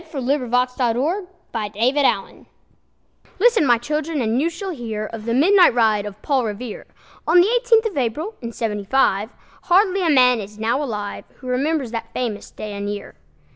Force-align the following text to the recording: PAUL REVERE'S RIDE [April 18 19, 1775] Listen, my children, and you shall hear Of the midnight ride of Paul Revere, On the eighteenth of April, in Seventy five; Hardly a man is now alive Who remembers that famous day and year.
PAUL 0.01 0.23
REVERE'S 0.25 0.51
RIDE 0.51 0.71
[April 0.95 1.27
18 1.53 1.93
19, 1.93 2.47
1775] 3.37 3.39
Listen, 3.39 3.67
my 3.67 3.77
children, 3.77 4.19
and 4.19 4.41
you 4.41 4.49
shall 4.49 4.71
hear 4.71 5.05
Of 5.13 5.25
the 5.25 5.35
midnight 5.35 5.75
ride 5.75 6.07
of 6.07 6.19
Paul 6.23 6.43
Revere, 6.45 6.87
On 7.27 7.39
the 7.39 7.47
eighteenth 7.47 7.85
of 7.85 7.95
April, 7.95 8.33
in 8.41 8.51
Seventy 8.51 8.85
five; 8.85 9.29
Hardly 9.65 10.01
a 10.03 10.09
man 10.09 10.39
is 10.39 10.57
now 10.57 10.81
alive 10.81 11.25
Who 11.35 11.47
remembers 11.47 11.91
that 11.91 12.11
famous 12.15 12.49
day 12.49 12.73
and 12.73 12.89
year. 12.89 13.13